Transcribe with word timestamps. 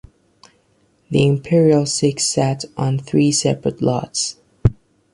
The 1.11 1.27
Imperial 1.27 1.85
Six 1.85 2.25
sat 2.27 2.65
on 2.75 2.97
three 2.97 3.31
separate 3.31 3.83
lots. 3.83 4.37